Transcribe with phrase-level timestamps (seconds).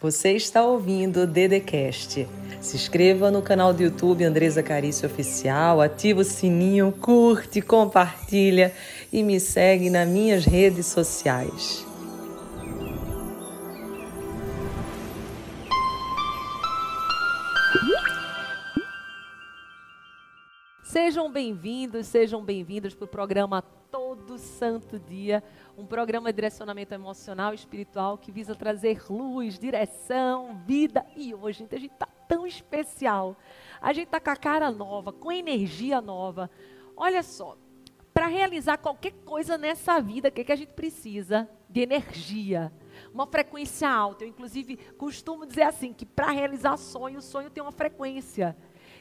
[0.00, 2.24] Você está ouvindo o Dedecast.
[2.60, 8.72] Se inscreva no canal do YouTube Andresa Carício Oficial, ativa o sininho, curte, compartilha
[9.12, 11.84] e me segue nas minhas redes sociais.
[20.84, 25.42] Sejam bem-vindos, sejam bem-vindos para o programa Todo Santo Dia,
[25.78, 31.06] um programa de direcionamento emocional e espiritual que visa trazer luz, direção, vida.
[31.14, 33.36] E hoje, gente, a gente está tão especial.
[33.80, 36.50] A gente está com a cara nova, com energia nova.
[36.96, 37.56] Olha só,
[38.12, 41.48] para realizar qualquer coisa nessa vida, o que, que a gente precisa?
[41.70, 42.72] De energia
[43.12, 44.24] uma frequência alta.
[44.24, 48.56] Eu, inclusive, costumo dizer assim, que para realizar sonho, o sonho tem uma frequência.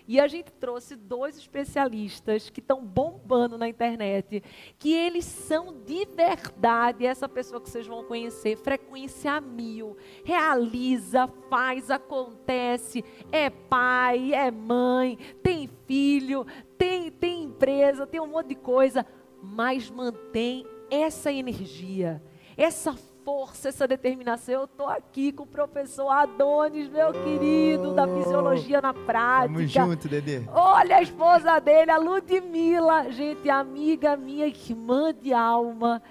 [0.08, 4.42] E a gente trouxe dois especialistas que estão bombando na internet,
[4.80, 11.92] que eles são de verdade essa pessoa que vocês vão conhecer, frequência mil, realiza, faz,
[11.92, 16.46] acontece, é pai, é mãe, tem filho,
[16.78, 19.06] tem, tem empresa, tem um monte de coisa,
[19.44, 22.24] mas mantém essa energia,
[22.56, 22.96] essa
[23.28, 24.54] força, essa determinação.
[24.56, 29.54] Eu estou aqui com o professor Adonis, meu querido, da Fisiologia na Prática.
[29.54, 30.44] Tamo junto, Dedê.
[30.48, 33.12] Olha a esposa dele, a Ludmilla.
[33.12, 36.02] Gente, amiga minha, irmã de alma.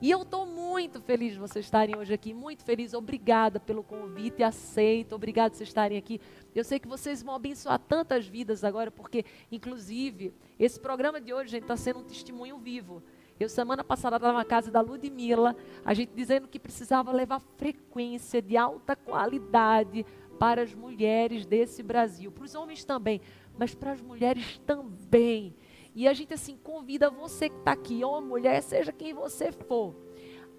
[0.00, 2.94] E eu estou muito feliz de vocês estarem hoje aqui, muito feliz.
[2.94, 5.16] Obrigada pelo convite, aceito.
[5.16, 6.20] Obrigada por vocês estarem aqui.
[6.54, 11.50] Eu sei que vocês vão abençoar tantas vidas agora, porque, inclusive, esse programa de hoje,
[11.50, 13.02] gente, está sendo um testemunho vivo.
[13.40, 18.42] Eu, semana passada, estava na casa da Ludmilla, a gente dizendo que precisava levar frequência
[18.42, 20.04] de alta qualidade
[20.38, 23.18] para as mulheres desse Brasil, para os homens também,
[23.58, 25.56] mas para as mulheres também.
[25.94, 29.96] E a gente, assim, convida você que está aqui, homem, mulher, seja quem você for,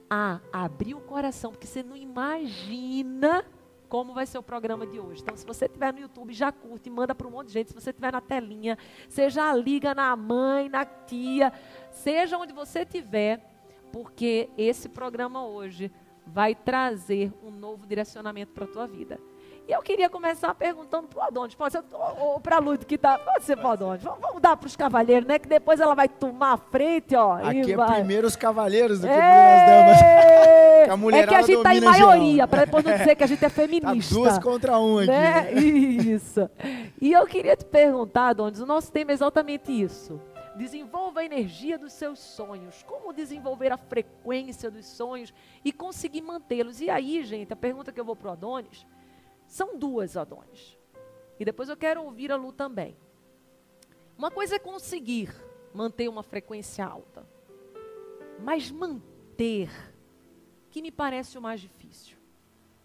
[0.09, 3.45] a abrir o coração, porque você não imagina
[3.91, 5.21] como vai ser o programa de hoje.
[5.21, 7.67] Então, se você estiver no YouTube, já curte, manda para um monte de gente.
[7.67, 8.77] Se você estiver na telinha,
[9.27, 11.51] já liga na mãe, na tia,
[11.91, 13.45] seja onde você estiver,
[13.91, 15.91] porque esse programa hoje
[16.25, 19.19] vai trazer um novo direcionamento para a tua vida.
[19.67, 22.85] E eu queria começar perguntando para o Adonis, pode ser, ou, ou para a Lud
[22.85, 24.03] que está, pode ser para o Adonis.
[24.03, 25.37] Vamos, vamos dar para os cavalheiros, né?
[25.37, 27.33] Que depois ela vai tomar a frente, ó.
[27.33, 27.95] Aqui é vai.
[27.95, 29.19] primeiro os cavalheiros do que as
[29.67, 29.97] damas.
[30.97, 33.43] que é que a gente está em maioria, para depois não dizer que a gente
[33.43, 34.13] é feminista.
[34.13, 35.07] Tá duas contra um aqui.
[35.07, 35.53] Né?
[35.53, 36.49] Isso.
[37.01, 40.19] E eu queria te perguntar, Adonis, o nosso tema é exatamente isso.
[40.55, 42.83] Desenvolva a energia dos seus sonhos.
[42.83, 46.81] Como desenvolver a frequência dos sonhos e conseguir mantê-los?
[46.81, 48.85] E aí, gente, a pergunta que eu vou para o Adonis
[49.47, 50.77] são duas Adonis.
[51.39, 52.95] E depois eu quero ouvir a Lu também.
[54.17, 55.33] Uma coisa é conseguir
[55.73, 57.25] manter uma frequência alta.
[58.39, 59.69] Mas manter,
[60.71, 62.17] que me parece o mais difícil.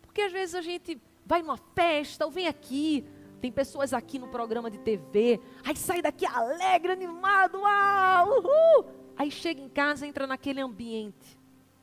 [0.02, 3.04] Porque às vezes a gente vai numa festa ou vem aqui,
[3.40, 8.86] tem pessoas aqui no programa de TV, aí sai daqui alegre, animado, uau, uhul.
[9.16, 11.38] Aí chega em casa, entra naquele ambiente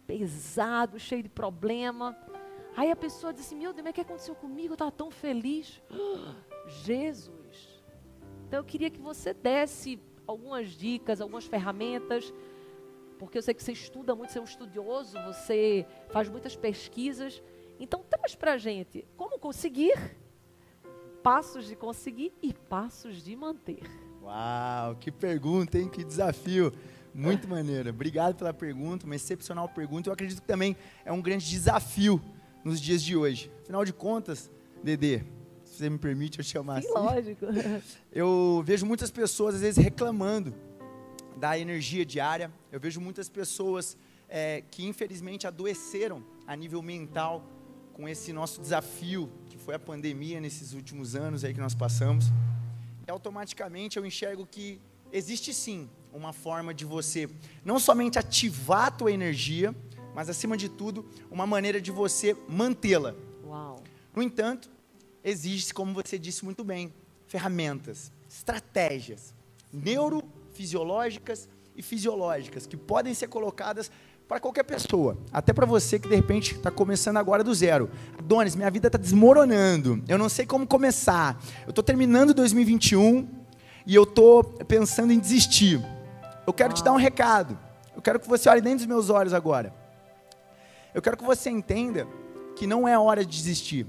[0.05, 2.15] pesado, cheio de problema.
[2.75, 4.69] Aí a pessoa diz assim: Meu Deus, mas o que aconteceu comigo?
[4.69, 5.81] Eu estava tão feliz.
[6.83, 7.83] Jesus.
[8.47, 12.33] Então eu queria que você desse algumas dicas, algumas ferramentas,
[13.13, 17.41] porque eu sei que você estuda muito, você é um estudioso, você faz muitas pesquisas.
[17.79, 19.93] Então traz para a gente como conseguir,
[21.21, 23.81] passos de conseguir e passos de manter.
[24.21, 25.89] Uau, que pergunta, hein?
[25.89, 26.71] Que desafio.
[27.13, 27.89] Muito maneiro.
[27.89, 30.09] Obrigado pela pergunta, uma excepcional pergunta.
[30.09, 30.75] Eu acredito que também
[31.05, 32.21] é um grande desafio
[32.63, 33.51] nos dias de hoje.
[33.61, 34.49] Afinal de contas,
[34.81, 35.19] Dedê,
[35.63, 36.97] se você me permite eu chamar Sim, assim.
[36.97, 37.45] lógico.
[38.11, 40.53] Eu vejo muitas pessoas, às vezes, reclamando
[41.43, 42.49] da energia diária.
[42.71, 43.97] Eu vejo muitas pessoas
[44.29, 47.45] é, que, infelizmente, adoeceram a nível mental
[47.91, 52.27] com esse nosso desafio, que foi a pandemia nesses últimos anos aí que nós passamos.
[53.05, 54.79] E automaticamente eu enxergo que
[55.11, 57.29] existe sim uma forma de você
[57.65, 59.75] não somente ativar a tua energia,
[60.15, 63.13] mas acima de tudo, uma maneira de você mantê-la.
[64.15, 64.71] No entanto,
[65.21, 66.93] existe, como você disse muito bem,
[67.27, 69.33] ferramentas, estratégias
[70.53, 73.91] neurofisiológicas e fisiológicas que podem ser colocadas
[74.27, 77.89] para qualquer pessoa, até para você que de repente está começando agora do zero.
[78.17, 83.27] Adonis, minha vida está desmoronando, eu não sei como começar, eu estou terminando 2021
[83.85, 85.81] e eu estou pensando em desistir.
[86.47, 87.57] Eu quero te dar um recado,
[87.95, 89.73] eu quero que você olhe dentro dos meus olhos agora.
[90.93, 92.07] Eu quero que você entenda
[92.55, 93.87] que não é hora de desistir.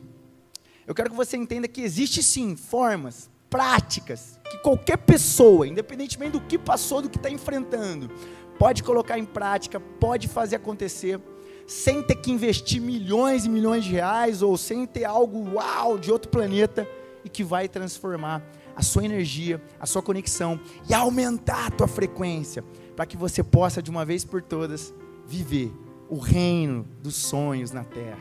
[0.87, 6.41] Eu quero que você entenda que existe sim formas, práticas, que qualquer pessoa, independentemente do
[6.41, 8.11] que passou, do que está enfrentando,
[8.59, 11.21] pode colocar em prática, pode fazer acontecer.
[11.65, 16.11] sem ter que investir milhões e milhões de reais ou sem ter algo uau de
[16.11, 16.87] outro planeta
[17.25, 18.43] e que vai transformar
[18.75, 20.61] a sua energia, a sua conexão
[20.91, 22.65] e aumentar a tua frequência
[22.97, 24.93] para que você possa de uma vez por todas
[25.27, 25.73] viver
[26.09, 28.19] o reino dos sonhos na terra.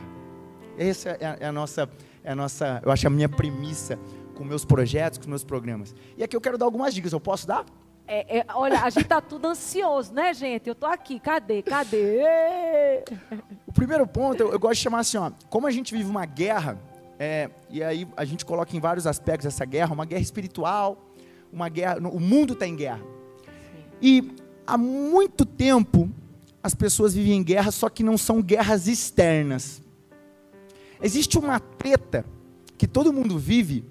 [0.78, 1.90] Essa é a, é a nossa,
[2.22, 3.98] é a nossa, eu acho a minha premissa
[4.34, 5.94] com meus projetos, com meus programas.
[6.16, 7.12] E aqui eu quero dar algumas dicas.
[7.12, 7.64] Eu posso dar?
[8.06, 10.68] É, é, olha, a gente tá tudo ansioso, né, gente?
[10.68, 11.62] Eu tô aqui, cadê?
[11.62, 12.22] Cadê?
[13.66, 16.26] O primeiro ponto, eu, eu gosto de chamar assim, ó, como a gente vive uma
[16.26, 16.78] guerra,
[17.18, 21.02] é, e aí a gente coloca em vários aspectos essa guerra, uma guerra espiritual,
[21.50, 23.00] uma guerra, o mundo está em guerra.
[23.00, 23.84] Sim.
[24.02, 26.10] E há muito tempo
[26.62, 29.82] as pessoas vivem em guerra, só que não são guerras externas.
[31.02, 32.24] Existe uma treta
[32.76, 33.84] que todo mundo vive,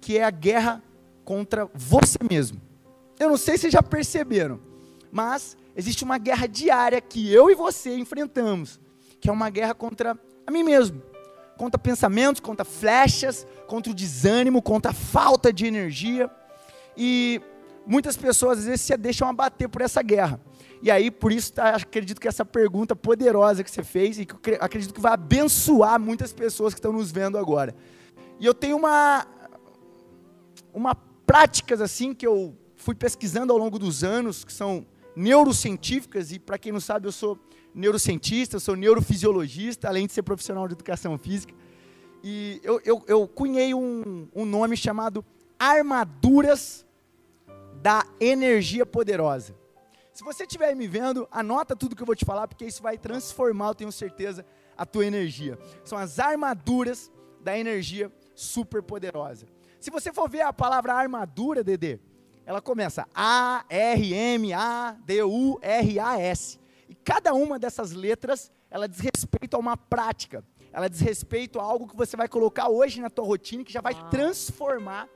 [0.00, 0.82] que é a guerra
[1.24, 2.60] contra você mesmo.
[3.18, 4.60] Eu não sei se já perceberam,
[5.12, 8.80] mas existe uma guerra diária que eu e você enfrentamos,
[9.20, 11.02] que é uma guerra contra a mim mesmo,
[11.56, 16.30] contra pensamentos, contra flechas, contra o desânimo, contra a falta de energia.
[16.96, 17.40] E
[17.86, 20.40] muitas pessoas às vezes se deixam abater por essa guerra.
[20.82, 24.34] E aí, por isso, tá, acredito que essa pergunta poderosa que você fez, e que
[24.58, 27.74] acredito que vai abençoar muitas pessoas que estão nos vendo agora.
[28.38, 29.26] E eu tenho uma,
[30.72, 36.38] uma práticas assim que eu fui pesquisando ao longo dos anos, que são neurocientíficas, e
[36.38, 37.38] para quem não sabe, eu sou
[37.74, 41.54] neurocientista, eu sou neurofisiologista, além de ser profissional de educação física.
[42.22, 45.24] E eu, eu, eu cunhei um, um nome chamado
[45.58, 46.86] Armaduras
[47.80, 49.54] da Energia Poderosa.
[50.12, 52.98] Se você estiver me vendo, anota tudo que eu vou te falar, porque isso vai
[52.98, 54.44] transformar, eu tenho certeza,
[54.76, 55.58] a tua energia.
[55.84, 57.10] São as armaduras
[57.42, 59.46] da energia super poderosa.
[59.80, 61.98] Se você for ver a palavra armadura, Dedê,
[62.44, 66.60] ela começa A, R, M, A, D, U, R, A, S.
[66.86, 70.44] E cada uma dessas letras, ela diz respeito a uma prática.
[70.70, 73.80] Ela diz respeito a algo que você vai colocar hoje na tua rotina, que já
[73.80, 75.08] vai transformar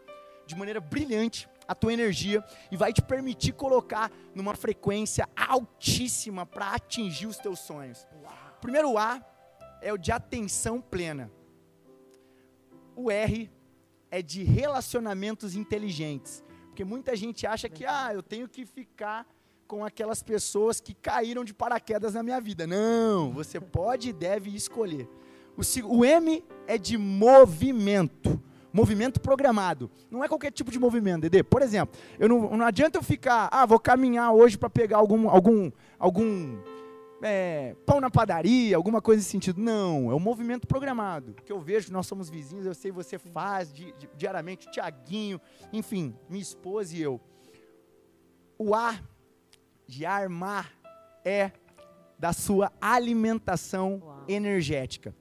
[0.46, 6.74] de maneira brilhante a tua energia e vai te permitir colocar numa frequência altíssima para
[6.74, 8.06] atingir os teus sonhos.
[8.56, 9.22] O primeiro A
[9.82, 11.30] é o de atenção plena.
[12.96, 13.50] O R
[14.14, 16.44] é de relacionamentos inteligentes.
[16.68, 19.26] Porque muita gente acha que, ah, eu tenho que ficar
[19.66, 22.64] com aquelas pessoas que caíram de paraquedas na minha vida.
[22.64, 25.08] Não, você pode e deve escolher.
[25.56, 28.40] O, o M é de movimento.
[28.72, 29.90] Movimento programado.
[30.08, 31.42] Não é qualquer tipo de movimento, Dedê.
[31.42, 35.28] Por exemplo, eu não, não adianta eu ficar, ah, vou caminhar hoje para pegar algum,
[35.28, 36.56] algum, algum
[37.26, 39.58] é, pão na padaria, alguma coisa nesse sentido.
[39.58, 41.32] Não, é um movimento programado.
[41.42, 45.40] Que eu vejo, nós somos vizinhos, eu sei você faz di, di, diariamente, Tiaguinho,
[45.72, 47.18] enfim, minha esposa e eu.
[48.58, 49.00] O A
[49.86, 50.70] de armar
[51.24, 51.50] é
[52.18, 54.24] da sua alimentação Uau.
[54.28, 55.16] energética.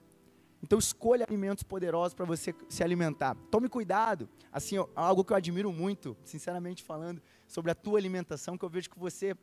[0.62, 3.34] Então escolha alimentos poderosos para você se alimentar.
[3.50, 4.28] Tome cuidado.
[4.52, 8.90] Assim, algo que eu admiro muito, sinceramente falando, sobre a tua alimentação, que eu vejo
[8.90, 9.34] que você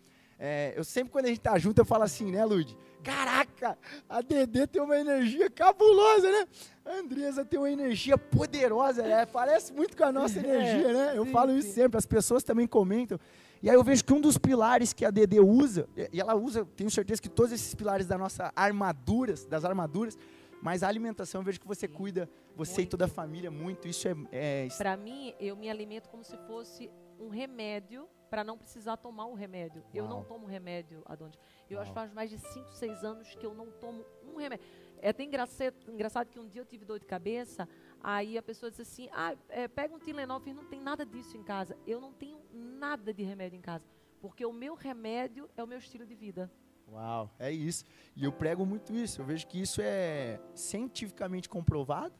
[0.44, 2.76] é, eu sempre, quando a gente tá junto, eu falo assim, né, Lud?
[3.04, 3.78] Caraca,
[4.10, 6.48] a Dedê tem uma energia cabulosa, né?
[6.84, 9.24] A Andresa tem uma energia poderosa, né?
[9.28, 11.14] Parece muito com a nossa é, energia, né?
[11.16, 11.76] Eu sim, falo isso sim.
[11.76, 13.20] sempre, as pessoas também comentam.
[13.62, 16.66] E aí eu vejo que um dos pilares que a Dedê usa, e ela usa,
[16.76, 20.18] tenho certeza que todos esses pilares da nossa armaduras, das armaduras,
[20.60, 22.88] mas a alimentação eu vejo que você cuida, você muito.
[22.88, 23.88] e toda a família muito.
[23.88, 24.16] Isso é.
[24.32, 24.68] é...
[24.76, 29.34] Para mim, eu me alimento como se fosse um remédio para não precisar tomar o
[29.34, 29.82] remédio.
[29.82, 29.92] Uau.
[29.94, 31.38] Eu não tomo remédio, Adonis.
[31.70, 31.82] Eu Uau.
[31.82, 34.66] acho que faz mais de 5, 6 anos que eu não tomo um remédio.
[35.00, 37.68] É até engraçado, engraçado que um dia eu tive dor de cabeça,
[38.02, 41.36] aí a pessoa disse assim, ah, é, pega um Tilenol, eu não tem nada disso
[41.36, 41.78] em casa.
[41.86, 43.86] Eu não tenho nada de remédio em casa,
[44.22, 46.50] porque o meu remédio é o meu estilo de vida.
[46.88, 47.84] Uau, é isso.
[48.16, 49.22] E eu prego muito isso.
[49.22, 52.14] Eu vejo que isso é cientificamente comprovado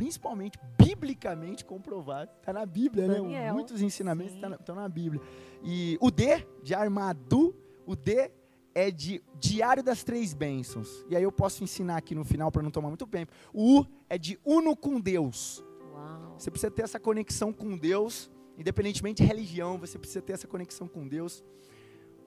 [0.00, 2.30] principalmente biblicamente comprovado.
[2.38, 3.14] Está na Bíblia, né?
[3.16, 3.52] Daniel, né?
[3.52, 5.20] Muitos ensinamentos estão tá na, na Bíblia.
[5.62, 7.54] E o D de armadu,
[7.84, 8.30] o D
[8.74, 11.04] é de Diário das Três Bênçãos.
[11.06, 13.30] E aí eu posso ensinar aqui no final para não tomar muito tempo.
[13.52, 15.62] O U é de uno com Deus.
[15.92, 16.34] Uau.
[16.38, 20.88] Você precisa ter essa conexão com Deus, independentemente de religião, você precisa ter essa conexão
[20.88, 21.44] com Deus.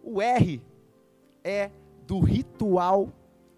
[0.03, 0.61] O R
[1.43, 1.71] é
[2.05, 3.11] do ritual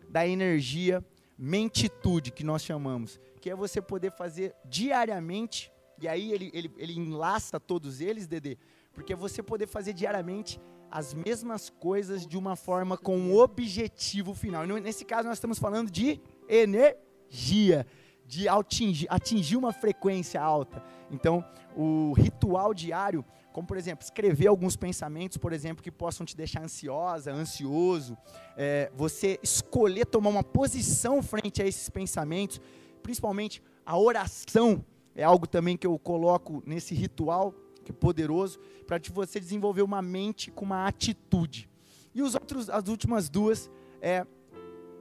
[0.07, 1.03] da energia
[1.37, 5.71] mentitude, que nós chamamos que é você poder fazer diariamente,
[6.01, 8.57] e aí ele, ele, ele enlaça todos eles, Dedê,
[8.91, 10.59] porque é você poder fazer diariamente
[10.89, 14.65] as mesmas coisas de uma forma com um objetivo final.
[14.65, 17.85] Nesse caso, nós estamos falando de energia,
[18.25, 20.83] de atingir, atingir uma frequência alta.
[21.11, 21.45] Então,
[21.77, 23.23] o ritual diário
[23.55, 28.17] como por exemplo, escrever alguns pensamentos, por exemplo, que possam te deixar ansiosa, ansioso,
[28.57, 32.59] é, você escolher tomar uma posição frente a esses pensamentos,
[33.05, 34.83] principalmente a oração
[35.15, 40.01] é algo também que eu coloco nesse ritual, que é poderoso, para você desenvolver uma
[40.01, 41.69] mente com uma atitude.
[42.15, 43.69] E os outros, as últimas duas
[44.01, 44.25] é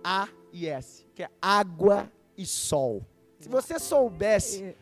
[0.04, 3.02] A e S, que é água e sol.
[3.40, 4.74] Se você soubesse é,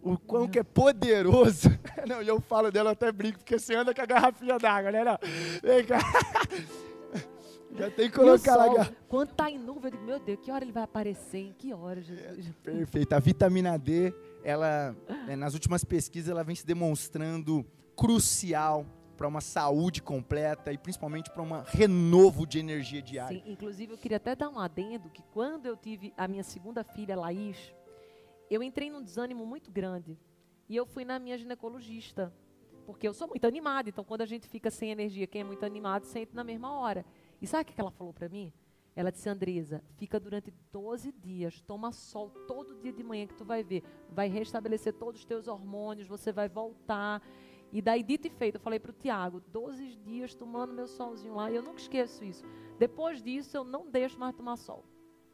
[0.00, 1.68] o quão que é poderoso.
[2.06, 5.02] Não, eu falo dela até brinco, porque você anda com a garrafinha d'água, né?
[5.02, 5.18] Não.
[5.60, 5.98] Vem cá.
[7.74, 8.90] Já tem que colocar lá.
[9.08, 11.38] Quando tá em nuvem, eu digo, meu Deus, que hora ele vai aparecer?
[11.38, 12.48] Em que hora, Jesus?
[12.48, 13.12] É, perfeito.
[13.12, 14.12] A vitamina D,
[14.42, 14.96] ela,
[15.26, 17.64] né, nas últimas pesquisas, ela vem se demonstrando
[17.96, 18.86] crucial
[19.16, 23.38] para uma saúde completa e principalmente para um renovo de energia diária.
[23.38, 26.82] Sim, inclusive eu queria até dar um adendo que quando eu tive a minha segunda
[26.82, 27.74] filha, Laís,
[28.50, 30.18] eu entrei num desânimo muito grande.
[30.68, 32.32] E eu fui na minha ginecologista.
[32.86, 35.64] Porque eu sou muito animada, então quando a gente fica sem energia, quem é muito
[35.64, 37.04] animado sente na mesma hora.
[37.40, 38.52] E sabe o que ela falou para mim?
[38.94, 43.44] Ela disse, Andresa, fica durante 12 dias, toma sol todo dia de manhã que tu
[43.44, 43.82] vai ver.
[44.10, 47.22] Vai restabelecer todos os teus hormônios, você vai voltar.
[47.72, 51.36] E daí, dito e feito, eu falei para o Tiago, 12 dias tomando meu solzinho
[51.36, 52.44] lá, e eu nunca esqueço isso.
[52.78, 54.84] Depois disso, eu não deixo mais tomar sol.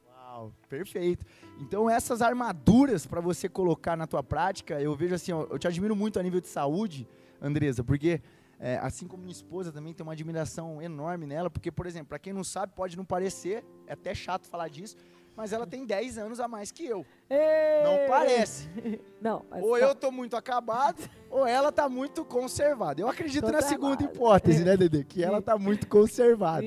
[0.06, 1.24] Uau, perfeito.
[1.58, 5.66] Então essas armaduras para você colocar na tua prática, eu vejo assim, ó, eu te
[5.66, 7.08] admiro muito a nível de saúde,
[7.40, 8.20] Andresa, porque
[8.58, 12.18] é, assim como minha esposa também tem uma admiração enorme nela, porque, por exemplo, para
[12.18, 14.96] quem não sabe, pode não parecer, é até chato falar disso,
[15.36, 17.04] mas ela tem 10 anos a mais que eu.
[17.28, 17.84] Ei!
[17.84, 18.68] Não parece.
[19.20, 23.00] Não, ou eu tô muito acabado, ou ela tá muito conservada.
[23.00, 23.68] Eu acredito tô na travado.
[23.68, 25.04] segunda hipótese, né, Dede?
[25.04, 26.64] Que ela tá muito conservada.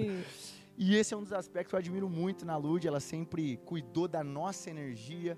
[0.78, 2.88] E esse é um dos aspectos que eu admiro muito na Lud.
[2.88, 5.38] Ela sempre cuidou da nossa energia,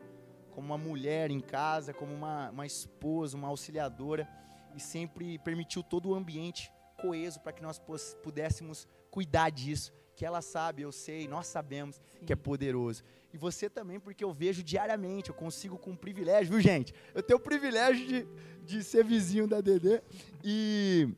[0.51, 4.27] como uma mulher em casa, como uma, uma esposa, uma auxiliadora,
[4.75, 7.81] e sempre permitiu todo o ambiente coeso para que nós
[8.23, 9.91] pudéssemos cuidar disso.
[10.15, 12.25] Que ela sabe, eu sei, nós sabemos Sim.
[12.25, 13.03] que é poderoso.
[13.33, 16.93] E você também, porque eu vejo diariamente, eu consigo com privilégio, viu, gente?
[17.15, 18.27] Eu tenho o privilégio de,
[18.65, 20.01] de ser vizinho da Dedê
[20.43, 21.09] e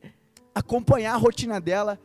[0.54, 1.98] acompanhar a rotina dela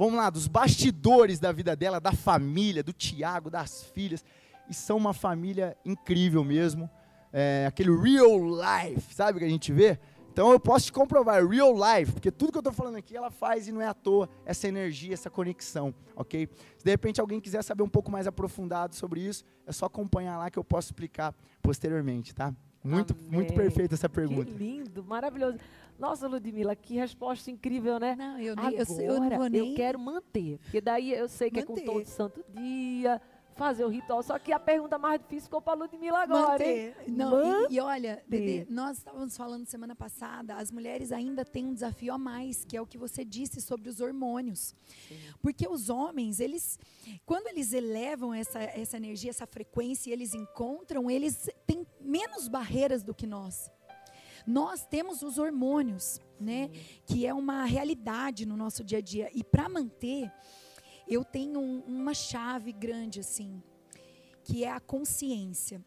[0.00, 4.24] vamos lá, dos bastidores da vida dela, da família, do Tiago, das filhas.
[4.66, 6.88] E são uma família incrível mesmo.
[7.30, 9.98] É, aquele real life, sabe que a gente vê?
[10.32, 13.30] Então eu posso te comprovar, real life, porque tudo que eu estou falando aqui ela
[13.30, 16.48] faz e não é à toa essa energia, essa conexão, ok?
[16.78, 20.38] Se de repente alguém quiser saber um pouco mais aprofundado sobre isso, é só acompanhar
[20.38, 22.54] lá que eu posso explicar posteriormente, tá?
[22.82, 24.46] Muito, muito perfeita essa pergunta.
[24.46, 25.58] Que lindo, maravilhoso.
[25.98, 28.16] Nossa, Ludmila, que resposta incrível, né?
[28.16, 29.68] Não, eu, nem, Agora, eu, eu não vou nem...
[29.68, 30.58] eu quero manter.
[30.62, 31.82] Porque daí eu sei que manter.
[31.82, 33.20] é com todo santo dia,
[33.60, 34.22] fazer o ritual.
[34.22, 36.96] Só que a pergunta mais difícil ficou para a Ludmilla agora, Manter.
[37.06, 37.14] hein?
[37.14, 41.74] Não, e, e, olha, Dede, nós estávamos falando semana passada, as mulheres ainda têm um
[41.74, 44.74] desafio a mais, que é o que você disse sobre os hormônios.
[45.06, 45.18] Sim.
[45.42, 46.78] Porque os homens, eles,
[47.26, 53.02] quando eles elevam essa, essa energia, essa frequência, e eles encontram, eles têm menos barreiras
[53.02, 53.70] do que nós.
[54.46, 56.70] Nós temos os hormônios, né?
[57.04, 59.28] Que é uma realidade no nosso dia a dia.
[59.34, 60.32] E para manter,
[61.10, 63.60] eu tenho um, uma chave grande assim,
[64.44, 65.84] que é a consciência.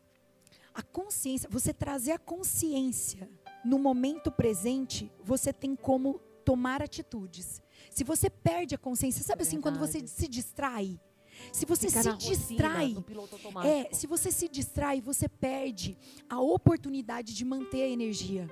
[0.73, 3.29] A consciência, você trazer a consciência
[3.63, 7.61] no momento presente, você tem como tomar atitudes.
[7.89, 10.99] Se você perde a consciência, sabe assim, quando você se distrai,
[11.51, 12.95] se você Ficar se distrai,
[13.65, 15.97] é, se você se distrai, você perde
[16.29, 18.49] a oportunidade de manter a energia.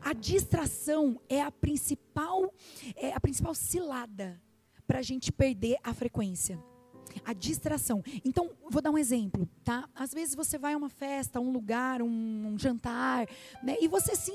[0.00, 2.52] A distração é a principal,
[2.96, 4.40] é a principal cilada
[4.86, 6.62] para a gente perder a frequência.
[7.24, 8.02] A distração.
[8.24, 9.88] Então, vou dar um exemplo, tá?
[9.94, 12.08] Às vezes você vai a uma festa, um lugar, um,
[12.48, 13.26] um jantar,
[13.62, 13.76] né?
[13.80, 14.32] E você se,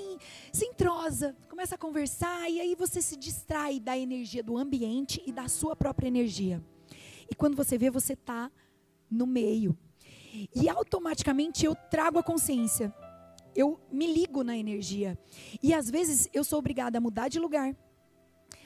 [0.52, 5.32] se entrosa, começa a conversar e aí você se distrai da energia do ambiente e
[5.32, 6.64] da sua própria energia.
[7.30, 8.52] E quando você vê, você está
[9.10, 9.78] no meio.
[10.56, 12.94] E automaticamente eu trago a consciência.
[13.54, 15.20] Eu me ligo na energia.
[15.62, 17.76] E às vezes eu sou obrigada a mudar de lugar.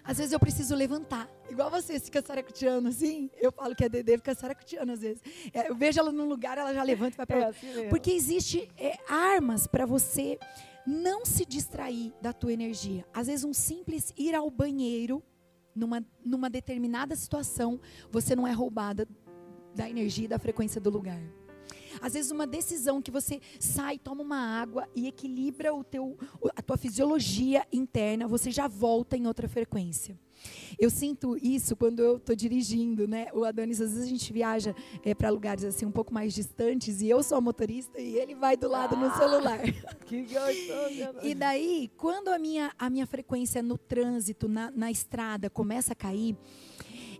[0.05, 1.27] Às vezes eu preciso levantar.
[1.49, 3.29] Igual você fica saracuteando assim.
[3.37, 5.21] Eu falo que a Dedê fica saracuteando às vezes.
[5.51, 8.11] É, eu vejo ela num lugar, ela já levanta e vai para é assim Porque
[8.11, 10.37] existe é, armas para você
[10.85, 13.03] não se distrair da tua energia.
[13.11, 15.23] Às vezes um simples ir ao banheiro
[15.75, 17.79] numa, numa determinada situação,
[18.11, 19.07] você não é roubada
[19.73, 21.21] da energia e da frequência do lugar.
[22.05, 26.15] Às vezes uma decisão que você sai, toma uma água e equilibra o teu,
[26.55, 30.15] a tua fisiologia interna, você já volta em outra frequência.
[30.77, 33.29] Eu sinto isso quando eu estou dirigindo, né?
[33.33, 37.01] O Adonis, às vezes a gente viaja é, para lugares assim um pouco mais distantes
[37.01, 39.59] e eu sou a motorista e ele vai do lado ah, no celular.
[40.05, 41.25] Que gostoso!
[41.25, 45.95] e daí, quando a minha, a minha frequência no trânsito, na, na estrada, começa a
[45.95, 46.37] cair,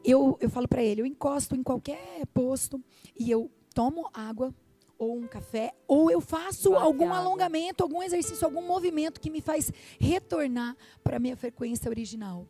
[0.03, 2.79] eu, eu falo para ele, eu encosto em qualquer posto
[3.17, 4.53] e eu tomo água
[4.97, 9.71] ou um café, ou eu faço algum alongamento, algum exercício, algum movimento que me faz
[9.99, 12.47] retornar para a minha frequência original.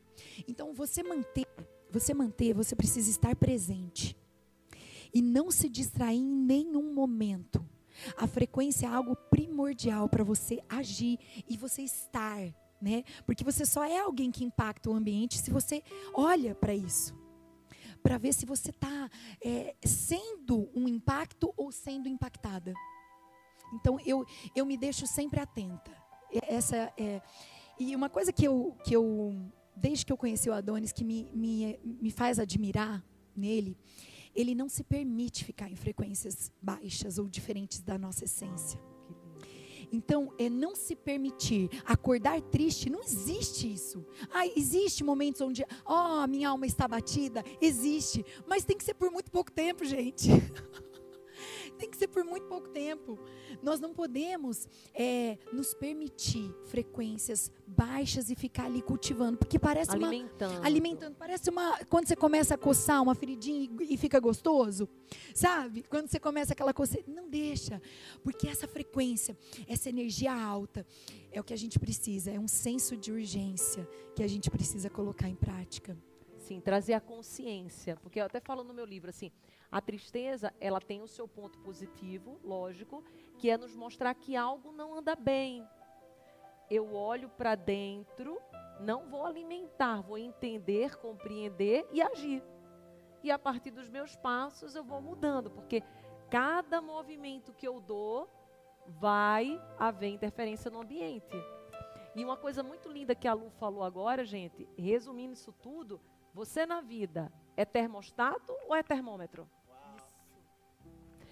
[0.48, 1.48] Então, você manter,
[1.90, 4.16] você manter, você precisa estar presente.
[5.14, 7.66] E não se distrair em nenhum momento.
[8.18, 13.04] A frequência é algo primordial para você agir e você estar, né?
[13.26, 15.82] Porque você só é alguém que impacta o ambiente se você
[16.14, 17.25] olha para isso
[18.06, 19.10] para ver se você está
[19.44, 22.72] é, sendo um impacto ou sendo impactada.
[23.74, 24.24] Então eu,
[24.56, 25.92] eu me deixo sempre atenta.
[26.44, 27.20] Essa é,
[27.80, 29.34] e uma coisa que eu, que eu,
[29.76, 33.04] desde que eu conheci o Adonis, que me, me, me faz admirar
[33.36, 33.76] nele,
[34.36, 38.80] ele não se permite ficar em frequências baixas ou diferentes da nossa essência.
[39.96, 44.06] Então, é não se permitir acordar triste, não existe isso.
[44.30, 48.94] Ah, existe momentos onde, ó, oh, minha alma está batida, existe, mas tem que ser
[48.94, 50.30] por muito pouco tempo, gente.
[51.76, 53.20] tem que ser por muito pouco tempo.
[53.62, 60.52] Nós não podemos é, nos permitir frequências baixas e ficar ali cultivando, porque parece alimentando.
[60.52, 64.88] uma alimentando, parece uma quando você começa a coçar uma feridinha e, e fica gostoso,
[65.34, 65.84] sabe?
[65.84, 67.82] Quando você começa aquela coceira, não deixa,
[68.24, 70.86] porque essa frequência, essa energia alta
[71.32, 74.90] é o que a gente precisa, é um senso de urgência que a gente precisa
[74.90, 75.98] colocar em prática.
[76.46, 79.32] Sim, trazer a consciência, porque eu até falo no meu livro assim,
[79.72, 83.04] a tristeza, ela tem o seu ponto positivo, lógico,
[83.40, 85.68] que é nos mostrar que algo não anda bem.
[86.70, 88.40] Eu olho para dentro,
[88.80, 92.44] não vou alimentar, vou entender, compreender e agir.
[93.24, 95.82] E a partir dos meus passos eu vou mudando, porque
[96.30, 98.30] cada movimento que eu dou
[98.86, 101.36] vai haver interferência no ambiente.
[102.16, 106.00] E uma coisa muito linda que a Lu falou agora, gente, resumindo isso tudo,
[106.36, 109.50] você na vida é termostato ou é termômetro?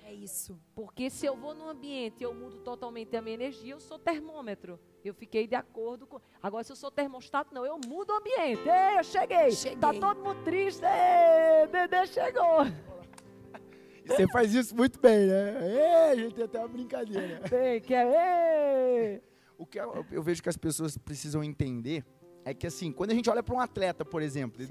[0.05, 0.57] É isso.
[0.73, 3.99] Porque se eu vou num ambiente e eu mudo totalmente a minha energia, eu sou
[3.99, 4.79] termômetro.
[5.03, 6.21] Eu fiquei de acordo com.
[6.41, 8.61] Agora, se eu sou termostato, não, eu mudo o ambiente.
[8.65, 9.51] Ei, eu cheguei.
[9.51, 9.77] cheguei.
[9.77, 10.85] Tá todo mundo triste.
[10.85, 12.63] Ei, Dedê chegou.
[14.05, 15.69] Você faz isso muito bem, né?
[15.69, 17.41] Ei, a gente tem até uma brincadeira.
[17.49, 19.15] Tem, que é.
[19.15, 19.23] Ei.
[19.57, 22.05] O que eu, eu, vejo que as pessoas precisam entender
[22.45, 24.61] é que, assim, quando a gente olha para um atleta, por exemplo,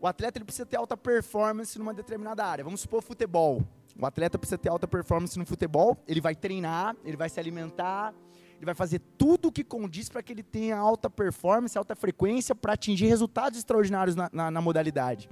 [0.00, 2.64] o atleta ele precisa ter alta performance numa determinada área.
[2.64, 3.62] Vamos supor futebol.
[3.98, 8.14] O atleta precisa ter alta performance no futebol, ele vai treinar, ele vai se alimentar,
[8.56, 12.54] ele vai fazer tudo o que condiz para que ele tenha alta performance, alta frequência,
[12.54, 15.28] para atingir resultados extraordinários na, na, na modalidade.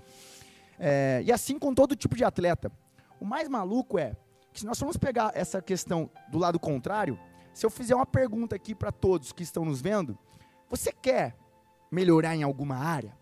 [0.78, 2.70] É, e assim com todo tipo de atleta.
[3.20, 4.16] O mais maluco é
[4.52, 7.18] que se nós formos pegar essa questão do lado contrário,
[7.52, 10.18] se eu fizer uma pergunta aqui para todos que estão nos vendo,
[10.68, 11.36] você quer
[11.90, 13.16] melhorar em alguma área?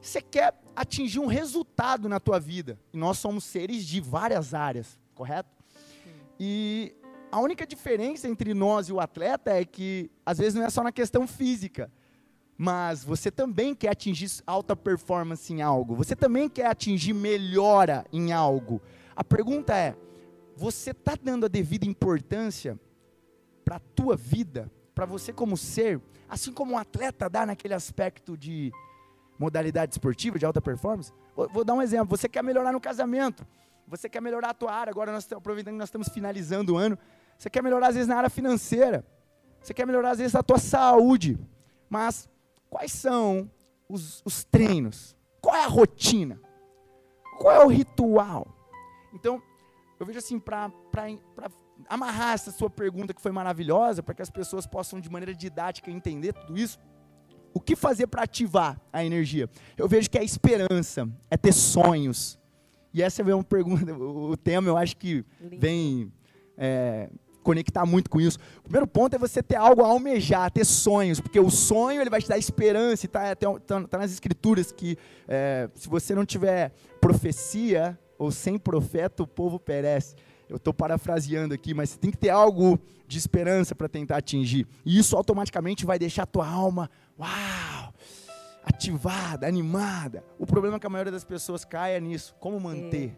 [0.00, 2.78] Você quer atingir um resultado na tua vida.
[2.92, 5.50] E nós somos seres de várias áreas, correto?
[6.04, 6.10] Sim.
[6.38, 6.94] E
[7.30, 10.82] a única diferença entre nós e o atleta é que, às vezes, não é só
[10.82, 11.90] na questão física,
[12.56, 18.32] mas você também quer atingir alta performance em algo, você também quer atingir melhora em
[18.32, 18.82] algo.
[19.14, 19.96] A pergunta é:
[20.56, 22.78] você está dando a devida importância
[23.64, 28.36] para a tua vida, para você como ser, assim como um atleta dá naquele aspecto
[28.36, 28.70] de
[29.38, 31.10] modalidade esportiva, de alta performance.
[31.34, 32.14] Vou, vou, dar um exemplo.
[32.14, 33.46] Você quer melhorar no casamento.
[33.86, 34.90] Você quer melhorar a tua área.
[34.90, 36.98] Agora, nós aproveitando que nós estamos finalizando o ano.
[37.38, 39.02] Você quer melhorar, às vezes, na área financeira.
[39.62, 41.38] Você quer melhorar, às vezes, a tua saúde.
[41.88, 42.28] Mas,
[42.68, 43.50] quais são
[43.88, 45.16] os, os treinos?
[45.40, 46.38] Qual é a rotina?
[47.38, 48.46] Qual é o ritual?
[49.14, 49.42] Então,
[49.98, 50.70] eu vejo assim, para
[51.88, 55.90] amarrar essa sua pergunta que foi maravilhosa, para que as pessoas possam, de maneira didática,
[55.90, 56.78] entender tudo isso,
[57.52, 59.48] o que fazer para ativar a energia?
[59.76, 62.38] Eu vejo que é esperança, é ter sonhos.
[62.92, 66.12] E essa é uma pergunta, o tema eu acho que vem
[66.56, 67.08] é,
[67.42, 68.38] conectar muito com isso.
[68.58, 72.10] O primeiro ponto é você ter algo a almejar, ter sonhos, porque o sonho ele
[72.10, 74.96] vai te dar esperança, está tá, tá, tá nas escrituras que
[75.28, 80.14] é, se você não tiver profecia ou sem profeta, o povo perece.
[80.50, 84.66] Eu estou parafraseando aqui, mas você tem que ter algo de esperança para tentar atingir.
[84.84, 87.94] E isso automaticamente vai deixar a tua alma uau,
[88.64, 90.24] ativada, animada.
[90.40, 92.34] O problema é que a maioria das pessoas caia nisso.
[92.40, 93.16] Como manter?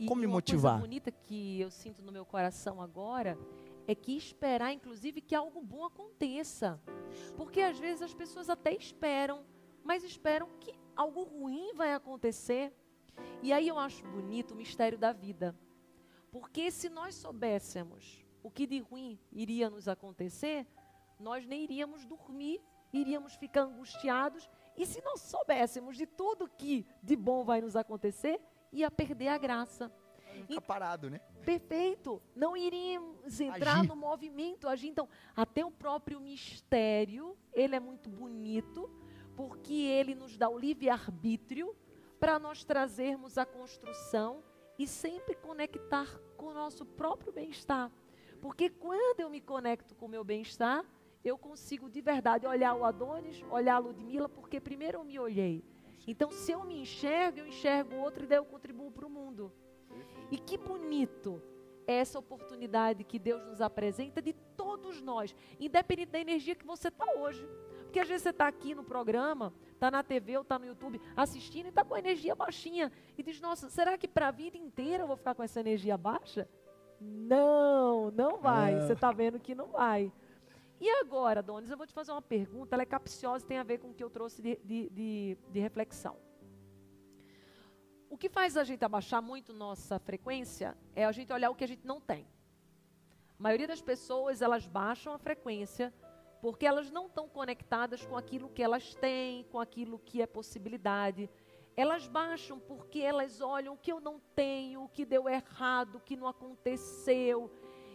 [0.00, 0.06] É.
[0.06, 0.72] Como me motivar?
[0.72, 3.38] Uma coisa bonita que eu sinto no meu coração agora
[3.86, 6.80] é que esperar, inclusive, que algo bom aconteça.
[7.36, 9.44] Porque às vezes as pessoas até esperam,
[9.84, 12.72] mas esperam que algo ruim vai acontecer.
[13.42, 15.54] E aí eu acho bonito o mistério da vida.
[16.32, 20.66] Porque se nós soubéssemos o que de ruim iria nos acontecer,
[21.20, 22.58] nós nem iríamos dormir,
[22.90, 24.50] iríamos ficar angustiados.
[24.74, 28.40] E se nós soubéssemos de tudo que de bom vai nos acontecer,
[28.72, 29.92] ia perder a graça.
[30.46, 31.18] Fica parado, né?
[31.44, 32.22] Perfeito.
[32.34, 33.88] Não iríamos entrar agir.
[33.88, 34.88] no movimento, agir.
[34.88, 38.88] Então, até o próprio mistério, ele é muito bonito,
[39.36, 41.76] porque ele nos dá o livre-arbítrio
[42.18, 44.42] para nós trazermos a construção
[44.78, 47.90] e sempre conectar com o nosso próprio bem-estar.
[48.40, 50.84] Porque quando eu me conecto com o meu bem-estar,
[51.24, 55.64] eu consigo de verdade olhar o Adonis, olhar a Ludmilla, porque primeiro eu me olhei.
[56.06, 59.10] Então, se eu me enxergo, eu enxergo o outro e daí eu contribuo para o
[59.10, 59.52] mundo.
[60.30, 61.40] E que bonito
[61.86, 66.88] é essa oportunidade que Deus nos apresenta de todos nós, independente da energia que você
[66.88, 67.46] está hoje.
[67.92, 70.98] Porque às vezes você está aqui no programa, está na TV ou está no YouTube
[71.14, 72.90] assistindo e está com a energia baixinha.
[73.18, 75.94] E diz, nossa, será que para a vida inteira eu vou ficar com essa energia
[75.98, 76.48] baixa?
[76.98, 78.80] Não, não vai.
[78.80, 80.10] Você está vendo que não vai.
[80.80, 83.62] E agora, Donis, eu vou te fazer uma pergunta, ela é capciosa e tem a
[83.62, 86.16] ver com o que eu trouxe de, de, de, de reflexão.
[88.08, 91.64] O que faz a gente abaixar muito nossa frequência é a gente olhar o que
[91.64, 92.26] a gente não tem.
[93.38, 95.92] A maioria das pessoas, elas baixam a frequência
[96.42, 101.30] porque elas não estão conectadas com aquilo que elas têm, com aquilo que é possibilidade.
[101.76, 106.00] Elas baixam porque elas olham o que eu não tenho, o que deu errado, o
[106.00, 107.48] que não aconteceu.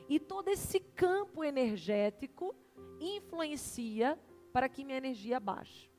[0.08, 2.56] E todo esse campo energético
[3.02, 4.18] influencia
[4.54, 5.92] para que minha energia baixe.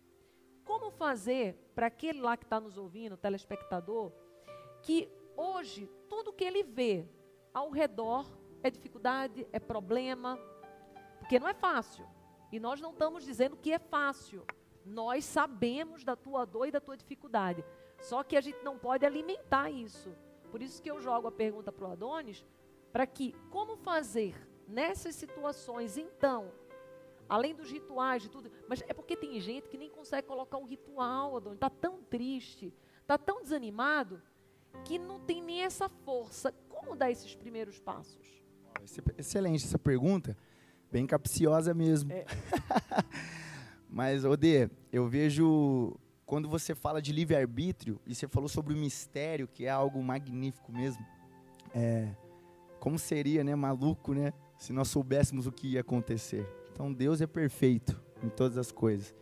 [0.64, 4.10] Como fazer para aquele lá que está nos ouvindo, telespectador,
[4.82, 5.06] que
[5.36, 7.06] hoje tudo que ele vê
[7.52, 8.26] ao redor
[8.62, 10.38] é dificuldade, é problema,
[11.18, 12.08] porque não é fácil.
[12.50, 14.44] E nós não estamos dizendo que é fácil.
[14.84, 17.64] Nós sabemos da tua dor e da tua dificuldade.
[18.00, 20.14] Só que a gente não pode alimentar isso.
[20.50, 22.44] Por isso que eu jogo a pergunta para o Adonis,
[22.92, 24.34] para que, como fazer
[24.66, 26.50] nessas situações, então,
[27.28, 30.64] além dos rituais, de tudo, mas é porque tem gente que nem consegue colocar um
[30.64, 34.22] ritual, Adonis, está tão triste, está tão desanimado,
[34.84, 36.52] que não tem nem essa força.
[36.68, 38.42] Como dar esses primeiros passos?
[39.18, 40.36] Excelente essa pergunta.
[40.90, 42.12] Bem capciosa mesmo.
[42.12, 42.24] É.
[43.88, 45.96] Mas, Odê, eu vejo
[46.28, 50.70] quando você fala de livre-arbítrio, e você falou sobre o mistério, que é algo magnífico
[50.70, 51.04] mesmo.
[51.74, 52.10] É,
[52.78, 56.46] como seria, né, maluco, né, se nós soubéssemos o que ia acontecer.
[56.70, 59.14] Então, Deus é perfeito em todas as coisas.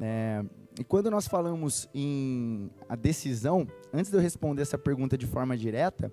[0.00, 0.44] É,
[0.80, 5.56] e quando nós falamos em a decisão, antes de eu responder essa pergunta de forma
[5.56, 6.12] direta,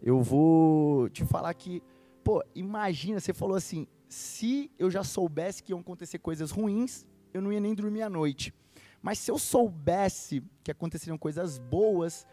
[0.00, 1.82] eu vou te falar que,
[2.22, 7.42] pô, imagina, você falou assim, se eu já soubesse que iam acontecer coisas ruins, eu
[7.42, 8.54] não ia nem dormir à noite.
[9.02, 12.26] Mas se eu soubesse que aconteceriam coisas boas,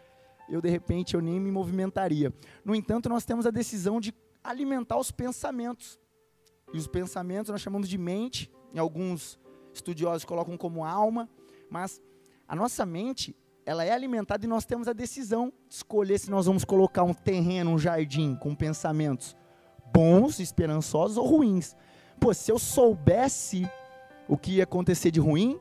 [0.48, 2.32] eu de repente eu nem me movimentaria.
[2.64, 5.98] No entanto, nós temos a decisão de alimentar os pensamentos.
[6.72, 9.38] E os pensamentos nós chamamos de mente, em alguns
[9.74, 11.28] estudiosos colocam como alma,
[11.68, 12.00] mas
[12.48, 16.46] a nossa mente, ela é alimentada e nós temos a decisão de escolher se nós
[16.46, 19.36] vamos colocar um terreno, um jardim com pensamentos
[19.92, 21.76] bons, esperançosos ou ruins.
[22.18, 23.68] Pô, se eu soubesse
[24.28, 25.58] o que ia acontecer de ruim,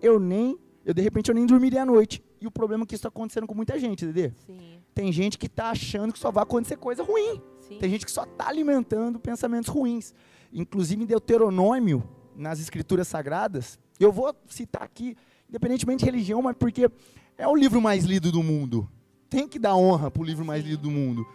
[0.00, 2.22] eu nem, eu de repente eu nem dormiria à noite.
[2.40, 4.32] E o problema é que isso está acontecendo com muita gente, Dedê.
[4.46, 4.78] Sim.
[4.94, 7.40] Tem gente que está achando que só vai acontecer coisa ruim.
[7.60, 7.78] Sim.
[7.78, 10.14] Tem gente que só está alimentando pensamentos ruins.
[10.52, 12.02] Inclusive em Deuteronômio,
[12.34, 15.16] nas escrituras sagradas, eu vou citar aqui,
[15.48, 16.90] independentemente de religião, mas porque
[17.36, 18.88] é o livro mais lido do mundo.
[19.28, 21.26] Tem que dar honra para o livro mais lido do mundo.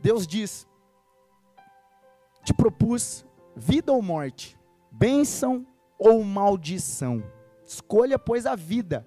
[0.00, 0.66] Deus diz:
[2.48, 4.58] te propus vida ou morte,
[4.90, 5.66] bênção
[5.98, 7.22] ou maldição.
[7.62, 9.06] Escolha, pois, a vida,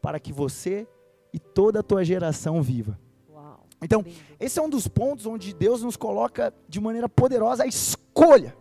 [0.00, 0.86] para que você
[1.32, 2.96] e toda a tua geração viva.
[3.28, 4.16] Uau, então, lindo.
[4.38, 8.56] esse é um dos pontos onde Deus nos coloca de maneira poderosa a escolha.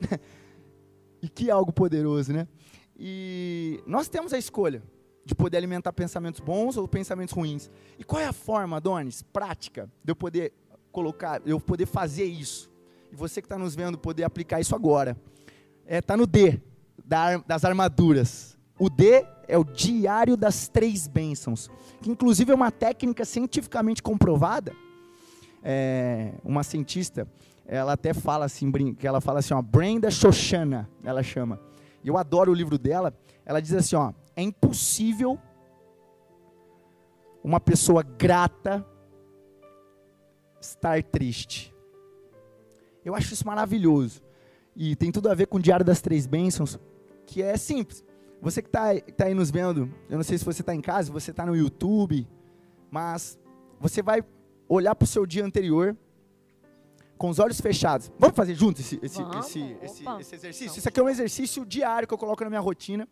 [1.20, 2.46] e que algo poderoso, né?
[2.96, 4.84] E nós temos a escolha
[5.24, 7.68] de poder alimentar pensamentos bons ou pensamentos ruins.
[7.98, 10.52] E qual é a forma, Adonis, prática, de eu poder
[10.92, 12.77] colocar, eu poder fazer isso?
[13.10, 15.16] E você que está nos vendo poder aplicar isso agora.
[15.84, 16.60] Está é, tá no D
[17.04, 18.56] da, das armaduras.
[18.78, 21.70] O D é o diário das três bênçãos,
[22.02, 24.72] que inclusive é uma técnica cientificamente comprovada.
[25.62, 27.26] É, uma cientista,
[27.66, 31.60] ela até fala assim, que ela fala assim, ó, Brenda Shoshana, ela chama.
[32.04, 33.12] E eu adoro o livro dela.
[33.44, 35.38] Ela diz assim, ó, é impossível
[37.42, 38.86] uma pessoa grata
[40.60, 41.74] estar triste.
[43.08, 44.22] Eu acho isso maravilhoso.
[44.76, 46.78] E tem tudo a ver com o Diário das Três Bênçãos,
[47.26, 48.04] que é simples.
[48.40, 51.06] Você que está tá aí nos vendo, eu não sei se você está em casa,
[51.06, 52.28] se você está no YouTube,
[52.90, 53.38] mas
[53.80, 54.22] você vai
[54.68, 55.96] olhar para o seu dia anterior
[57.16, 58.12] com os olhos fechados.
[58.18, 60.20] Vamos fazer junto esse, esse, Vamos, esse, esse, opa.
[60.20, 60.78] esse exercício?
[60.78, 63.08] Isso aqui é um exercício diário que eu coloco na minha rotina.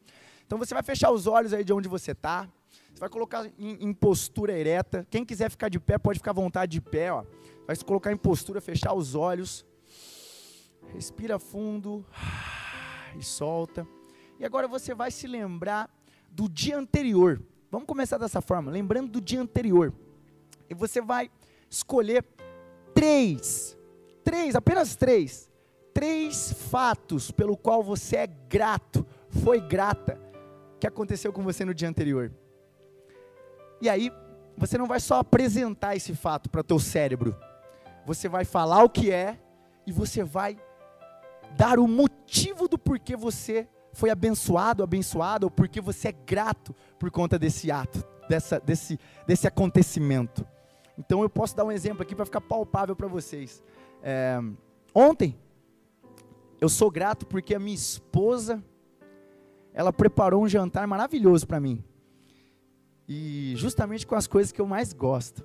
[0.47, 2.49] Então você vai fechar os olhos aí de onde você está.
[2.93, 5.07] Você vai colocar em, em postura ereta.
[5.11, 7.13] Quem quiser ficar de pé, pode ficar à vontade de pé.
[7.13, 7.25] Ó.
[7.67, 9.67] Vai se colocar em postura, fechar os olhos.
[10.93, 12.05] Respira fundo
[13.19, 13.87] e solta.
[14.39, 15.91] E agora você vai se lembrar
[16.31, 17.43] do dia anterior.
[17.71, 19.93] Vamos começar dessa forma, lembrando do dia anterior.
[20.69, 21.31] E você vai
[21.69, 22.25] escolher
[22.95, 23.77] três,
[24.25, 25.51] três, apenas três,
[25.93, 30.21] três fatos pelo qual você é grato, foi grata,
[30.79, 32.33] que aconteceu com você no dia anterior.
[33.81, 34.11] E aí,
[34.57, 37.37] você não vai só apresentar esse fato para o teu cérebro,
[38.07, 39.39] você vai falar o que é
[39.87, 40.57] e você vai
[41.57, 47.11] dar o motivo do porquê você foi abençoado, abençoada, ou porque você é grato por
[47.11, 50.47] conta desse ato, dessa, desse, desse acontecimento.
[50.99, 53.63] Então eu posso dar um exemplo aqui para ficar palpável para vocês.
[54.03, 54.39] É,
[54.95, 55.39] ontem,
[56.61, 58.63] eu sou grato porque a minha esposa,
[59.73, 61.83] ela preparou um jantar maravilhoso para mim.
[63.09, 65.45] E justamente com as coisas que eu mais gosto.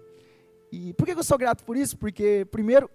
[0.71, 1.97] E por que eu sou grato por isso?
[1.97, 2.89] Porque, primeiro,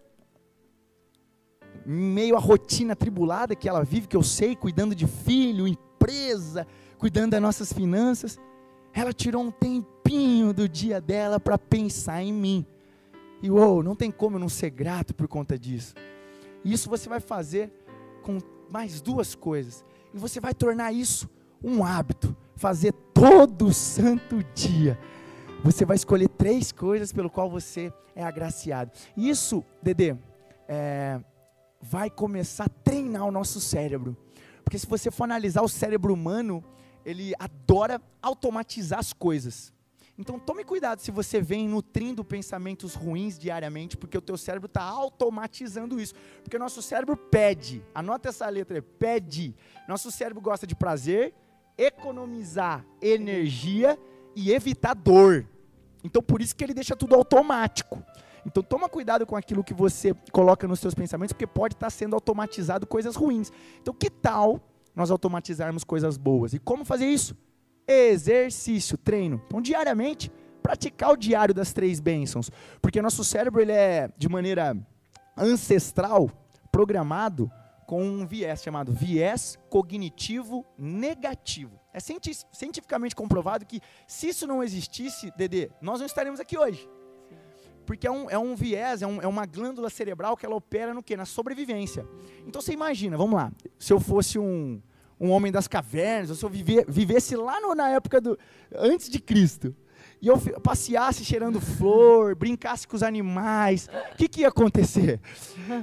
[1.86, 6.66] meio à rotina atribulada que ela vive, que eu sei, cuidando de filho, empresa,
[6.98, 8.40] cuidando das nossas finanças,
[8.92, 12.66] ela tirou um tempinho do dia dela para pensar em mim.
[13.40, 15.94] E uou, não tem como eu não ser grato por conta disso.
[16.64, 17.70] Isso você vai fazer
[18.22, 19.84] com mais duas coisas.
[20.12, 21.30] E você vai tornar isso
[21.62, 24.98] um hábito, fazer todo santo dia.
[25.62, 28.90] Você vai escolher três coisas pelo qual você é agraciado.
[29.16, 30.16] Isso, Dedê,
[30.66, 31.20] é,
[31.80, 34.16] vai começar a treinar o nosso cérebro.
[34.64, 36.64] Porque se você for analisar o cérebro humano,
[37.04, 39.72] ele adora automatizar as coisas.
[40.18, 44.82] Então tome cuidado se você vem nutrindo pensamentos ruins diariamente, porque o teu cérebro está
[44.82, 46.14] automatizando isso.
[46.42, 49.54] Porque o nosso cérebro pede, anota essa letra, pede.
[49.86, 51.34] Nosso cérebro gosta de prazer,
[51.76, 53.98] economizar energia
[54.34, 55.46] e evitar dor.
[56.02, 58.02] Então por isso que ele deixa tudo automático.
[58.46, 62.14] Então toma cuidado com aquilo que você coloca nos seus pensamentos, porque pode estar sendo
[62.14, 63.50] automatizado coisas ruins.
[63.82, 64.60] Então que tal
[64.94, 66.54] nós automatizarmos coisas boas?
[66.54, 67.36] E como fazer isso?
[67.86, 69.42] Exercício, treino.
[69.46, 70.30] Então diariamente
[70.62, 74.76] praticar o diário das três bênçãos, porque nosso cérebro ele é de maneira
[75.36, 76.30] ancestral
[76.70, 77.50] programado
[77.86, 81.80] com um viés chamado viés cognitivo negativo.
[81.92, 86.88] É cienti cientificamente comprovado que se isso não existisse, Dedê, nós não estaremos aqui hoje.
[87.86, 90.92] Porque é um, é um viés, é, um, é, uma glândula cerebral que ela opera
[90.92, 91.16] no quê?
[91.16, 92.06] Na sobrevivência.
[92.46, 94.82] Então você imagina, vamos lá, se eu fosse um,
[95.18, 98.38] um homem das cavernas, ou se eu viver, vivesse lá no, na época do.
[98.74, 99.74] antes de Cristo,
[100.20, 105.20] e eu passeasse cheirando flor, brincasse com os animais, o que, que ia acontecer?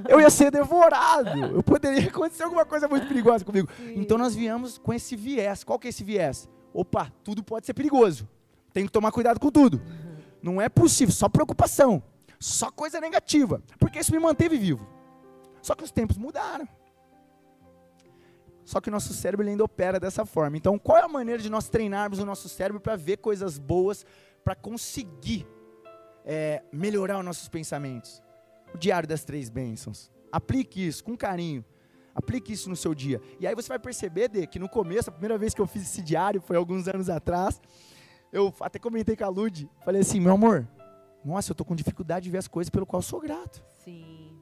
[0.08, 1.38] Eu ia ser devorado.
[1.54, 3.68] Eu poderia acontecer alguma coisa muito perigosa comigo.
[3.94, 5.64] Então nós viemos com esse viés.
[5.64, 6.48] Qual que é esse viés?
[6.72, 8.28] Opa, tudo pode ser perigoso.
[8.72, 9.80] Tem que tomar cuidado com tudo.
[10.44, 12.02] Não é possível, só preocupação,
[12.38, 14.86] só coisa negativa, porque isso me manteve vivo.
[15.62, 16.68] Só que os tempos mudaram.
[18.62, 20.58] Só que o nosso cérebro ainda opera dessa forma.
[20.58, 24.04] Então, qual é a maneira de nós treinarmos o nosso cérebro para ver coisas boas,
[24.44, 25.46] para conseguir
[26.26, 28.22] é, melhorar os nossos pensamentos?
[28.74, 30.12] O diário das três bênçãos.
[30.30, 31.64] Aplique isso com carinho.
[32.14, 33.18] Aplique isso no seu dia.
[33.40, 35.84] E aí você vai perceber, de que no começo, a primeira vez que eu fiz
[35.84, 37.58] esse diário foi alguns anos atrás
[38.34, 40.68] eu até comentei com a Lud, falei assim, meu amor,
[41.24, 43.64] nossa, eu tô com dificuldade de ver as coisas pelo qual eu sou grato.
[43.84, 44.36] Sim.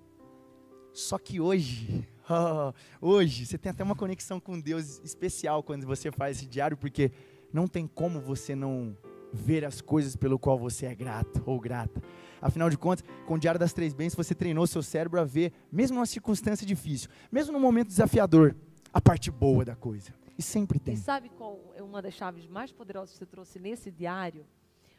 [0.95, 2.73] Só que hoje, oh,
[3.07, 7.13] hoje, você tem até uma conexão com Deus especial quando você faz esse diário, porque
[7.53, 8.97] não tem como você não
[9.31, 12.03] ver as coisas pelo qual você é grato ou grata.
[12.41, 15.53] Afinal de contas, com o Diário das Três Bênçãos, você treinou seu cérebro a ver,
[15.71, 18.57] mesmo numa circunstância difícil, mesmo num momento desafiador,
[18.91, 20.22] a parte boa da coisa.
[20.43, 20.95] E sempre tem.
[20.95, 24.45] E sabe qual é uma das chaves mais poderosas que você trouxe nesse diário?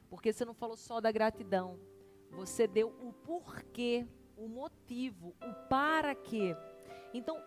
[0.10, 1.78] Porque você não falou só da gratidão.
[2.32, 6.56] Você deu o porquê, o motivo, o para quê.
[7.14, 7.38] Então,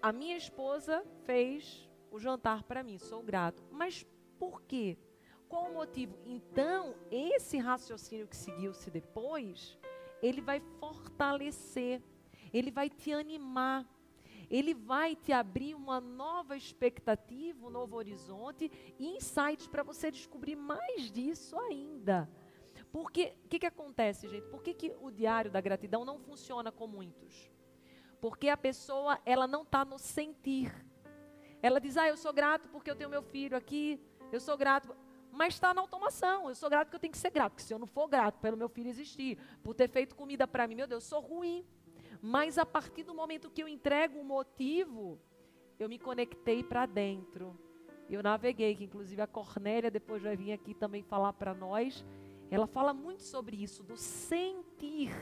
[0.00, 3.60] a minha esposa fez o jantar para mim, sou grato.
[3.72, 4.06] Mas
[4.38, 4.96] por quê?
[5.48, 6.16] Qual o motivo?
[6.24, 9.76] Então, esse raciocínio que seguiu-se depois,
[10.22, 12.00] ele vai fortalecer,
[12.52, 13.84] ele vai te animar
[14.50, 20.56] ele vai te abrir uma nova expectativa, um novo horizonte e insights para você descobrir
[20.56, 22.28] mais disso ainda.
[22.90, 24.48] Porque o que, que acontece, gente?
[24.48, 27.48] Por que, que o diário da gratidão não funciona com muitos?
[28.20, 30.74] Porque a pessoa ela não está no sentir.
[31.62, 34.00] Ela diz: Ah, eu sou grato porque eu tenho meu filho aqui,
[34.32, 34.94] eu sou grato.
[35.30, 36.48] Mas está na automação.
[36.48, 37.52] Eu sou grato porque eu tenho que ser grato.
[37.52, 40.66] Porque se eu não for grato pelo meu filho existir, por ter feito comida para
[40.66, 41.64] mim, meu Deus, eu sou ruim.
[42.22, 45.18] Mas a partir do momento que eu entrego um motivo,
[45.78, 47.58] eu me conectei para dentro.
[48.08, 52.04] Eu naveguei, que inclusive a Cornélia depois vai vir aqui também falar para nós.
[52.50, 55.14] Ela fala muito sobre isso, do sentir.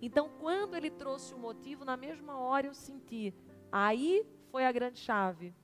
[0.00, 3.34] Então, quando ele trouxe o motivo, na mesma hora eu senti.
[3.72, 5.54] Aí foi a grande chave.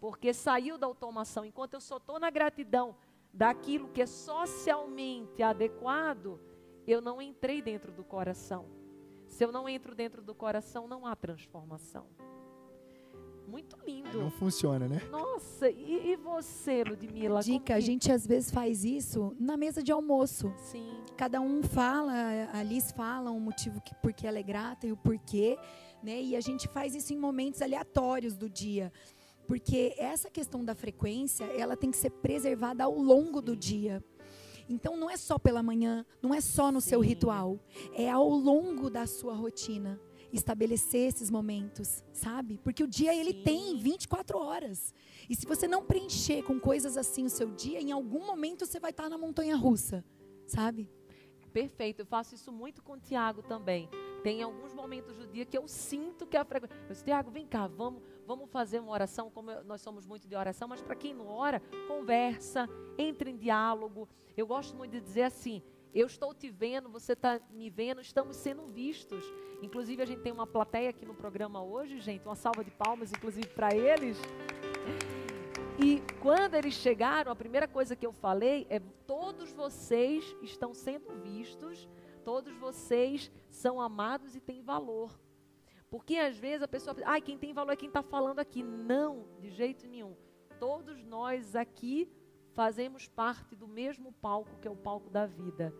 [0.00, 1.44] Porque saiu da automação.
[1.44, 2.96] Enquanto eu só estou na gratidão
[3.32, 6.40] daquilo que é socialmente adequado,
[6.86, 8.81] eu não entrei dentro do coração.
[9.32, 12.06] Se eu não entro dentro do coração, não há transformação.
[13.48, 14.20] Muito lindo.
[14.20, 15.00] Não funciona, né?
[15.10, 17.40] Nossa, e, e você, Ludmilla?
[17.40, 17.72] Dica, que...
[17.72, 20.52] a gente às vezes faz isso na mesa de almoço.
[20.58, 21.02] Sim.
[21.16, 22.12] Cada um fala,
[22.52, 25.58] a Liz fala um motivo que, porque ela é grata e o porquê,
[26.02, 26.20] né?
[26.20, 28.92] E a gente faz isso em momentos aleatórios do dia.
[29.46, 34.04] Porque essa questão da frequência, ela tem que ser preservada ao longo do dia.
[34.68, 36.90] Então não é só pela manhã, não é só no Sim.
[36.90, 37.58] seu ritual,
[37.94, 40.00] é ao longo da sua rotina
[40.32, 42.58] estabelecer esses momentos, sabe?
[42.64, 43.20] Porque o dia Sim.
[43.20, 44.94] ele tem 24 horas.
[45.28, 48.80] E se você não preencher com coisas assim o seu dia, em algum momento você
[48.80, 50.04] vai estar na montanha russa,
[50.46, 50.88] sabe?
[51.52, 53.88] Perfeito, eu faço isso muito com o Tiago também.
[54.22, 56.74] Tem alguns momentos do dia que eu sinto que a frequência.
[56.84, 60.34] Eu disse, Tiago, vem cá, vamos, vamos fazer uma oração, como nós somos muito de
[60.34, 64.08] oração, mas para quem não ora, conversa, entre em diálogo.
[64.36, 65.62] Eu gosto muito de dizer assim:
[65.94, 69.24] eu estou te vendo, você está me vendo, estamos sendo vistos.
[69.62, 72.24] Inclusive, a gente tem uma plateia aqui no programa hoje, gente.
[72.24, 74.16] Uma salva de palmas, inclusive, para eles.
[75.78, 81.10] E quando eles chegaram, a primeira coisa que eu falei é: todos vocês estão sendo
[81.20, 81.88] vistos,
[82.24, 85.10] todos vocês são amados e têm valor.
[85.92, 88.62] Porque às vezes a pessoa ai, quem tem valor é quem está falando aqui.
[88.62, 90.16] Não, de jeito nenhum.
[90.58, 92.10] Todos nós aqui
[92.54, 95.70] fazemos parte do mesmo palco que é o palco da vida.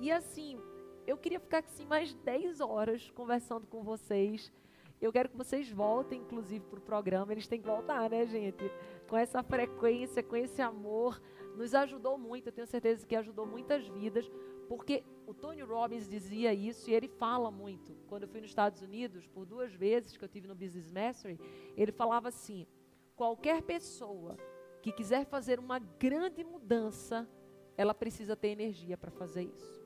[0.00, 0.58] E assim,
[1.06, 4.52] eu queria ficar assim mais 10 horas conversando com vocês.
[5.00, 7.30] Eu quero que vocês voltem, inclusive, para o programa.
[7.30, 8.68] Eles têm que voltar, né, gente?
[9.08, 11.22] Com essa frequência, com esse amor.
[11.54, 14.28] Nos ajudou muito, eu tenho certeza que ajudou muitas vidas,
[14.68, 17.94] porque o Tony Robbins dizia isso e ele fala muito.
[18.06, 21.38] Quando eu fui nos Estados Unidos, por duas vezes que eu tive no Business Mastery,
[21.76, 22.66] ele falava assim:
[23.14, 24.36] qualquer pessoa
[24.82, 27.28] que quiser fazer uma grande mudança,
[27.76, 29.84] ela precisa ter energia para fazer isso.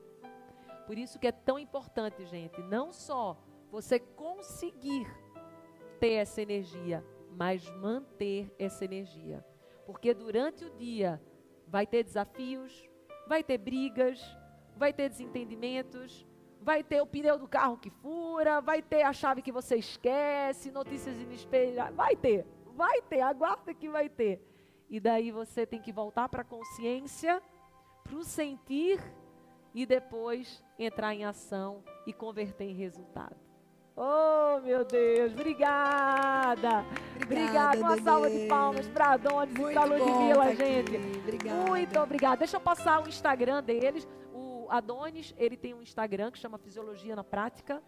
[0.85, 3.41] Por isso que é tão importante, gente, não só
[3.71, 5.07] você conseguir
[5.99, 9.45] ter essa energia, mas manter essa energia.
[9.85, 11.21] Porque durante o dia
[11.67, 12.89] vai ter desafios,
[13.27, 14.21] vai ter brigas,
[14.75, 16.25] vai ter desentendimentos,
[16.61, 20.71] vai ter o pneu do carro que fura, vai ter a chave que você esquece,
[20.71, 24.41] notícias inesperadas, vai ter, vai ter, aguarda que vai ter.
[24.89, 27.41] E daí você tem que voltar para a consciência,
[28.03, 29.01] para o sentir
[29.73, 33.35] e depois entrar em ação e converter em resultado.
[33.95, 36.85] Oh, meu Deus, obrigada.
[37.23, 37.79] Obrigada.
[37.79, 40.95] Uma salva de palmas para Adonis e para Ludmilla, tá gente.
[41.19, 41.69] Obrigada.
[41.69, 42.37] Muito obrigada.
[42.37, 44.07] Deixa eu passar o Instagram deles.
[44.71, 47.83] Adonis, ele tem um Instagram que chama Fisiologia na Prática.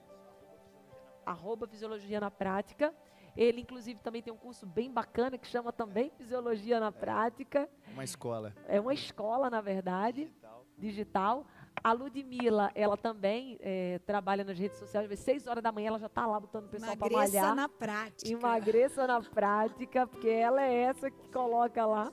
[1.26, 2.93] Arroba Fisiologia na Prática.
[3.38, 7.69] Ele, inclusive, também tem um curso bem bacana que chama também Fisiologia na Prática.
[7.93, 8.54] Uma escola.
[8.67, 10.65] É uma escola, na verdade, digital.
[10.78, 11.48] digital.
[11.82, 15.10] A Ludmilla, ela também é, trabalha nas redes sociais.
[15.10, 17.46] Às seis horas da manhã ela já está lá botando o pessoal para malhar.
[17.46, 18.30] Emagreça na prática.
[18.32, 22.12] Emagreça na prática, porque ela é essa que coloca lá.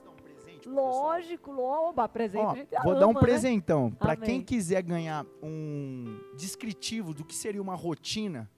[0.65, 2.43] Lógico, loba, presente.
[2.43, 3.19] Ó, a gente vou ama, dar um né?
[3.19, 3.91] presentão.
[3.91, 8.49] Para quem quiser ganhar um descritivo do que seria uma rotina,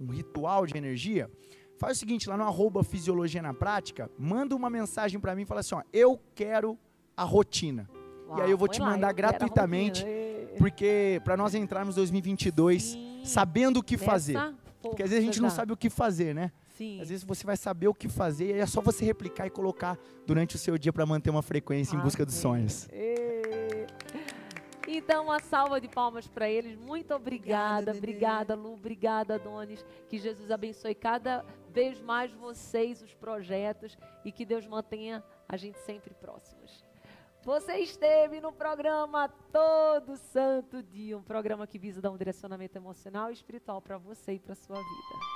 [0.00, 1.30] um ritual de energia,
[1.78, 5.44] Faz o seguinte, lá no arroba Fisiologia na Prática, manda uma mensagem para mim e
[5.44, 6.78] fala assim, ó, eu quero
[7.14, 7.88] a rotina.
[8.26, 10.04] Uau, e aí eu vou te mandar gratuitamente,
[10.56, 13.20] porque para nós entrarmos em 2022 Sim.
[13.24, 14.38] sabendo o que fazer.
[14.80, 16.50] Porque às vezes a gente não sabe o que fazer, né?
[16.76, 17.00] Sim.
[17.00, 19.98] Às vezes você vai saber o que fazer e é só você replicar e colocar
[20.26, 22.86] durante o seu dia para manter uma frequência em busca dos sonhos.
[24.86, 26.76] Então, uma salva de palmas para eles.
[26.76, 29.84] Muito obrigada, obrigada, obrigada, Lu, obrigada, Donis.
[30.08, 35.78] Que Jesus abençoe cada vez mais vocês, os projetos, e que Deus mantenha a gente
[35.80, 36.84] sempre próximos.
[37.42, 43.30] Você esteve no programa Todo Santo Dia, um programa que visa dar um direcionamento emocional
[43.30, 45.35] e espiritual para você e para sua vida.